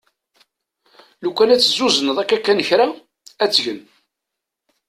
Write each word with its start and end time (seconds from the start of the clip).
Lukan 1.23 1.53
ad 1.53 1.59
tt-tezzuzneḍ 1.59 2.17
kan 2.23 2.39
akka 2.41 2.67
kra 2.67 2.87
ad 3.43 3.51
tgen. 3.51 3.79